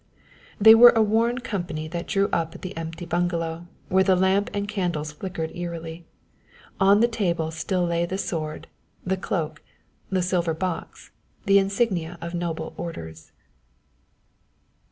They 0.59 0.73
were 0.73 0.89
a 0.95 1.01
worn 1.03 1.37
company 1.41 1.87
that 1.89 2.07
drew 2.07 2.27
up 2.33 2.55
at 2.55 2.63
the 2.63 2.75
empty 2.75 3.05
bungalow, 3.05 3.67
where 3.87 4.03
the 4.03 4.15
lamp 4.15 4.49
and 4.51 4.67
candles 4.67 5.11
flickered 5.11 5.55
eerily. 5.55 6.05
On 6.79 7.01
the 7.01 7.07
table 7.07 7.51
still 7.51 7.85
lay 7.85 8.07
the 8.07 8.17
sword, 8.17 8.65
the 9.05 9.15
cloak, 9.15 9.61
the 10.09 10.23
silver 10.23 10.55
box, 10.55 11.11
the 11.45 11.59
insignia 11.59 12.17
of 12.19 12.33
noble 12.33 12.73
orders. 12.77 13.31